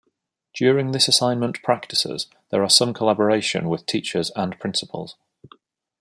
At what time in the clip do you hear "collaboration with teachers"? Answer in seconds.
2.91-4.31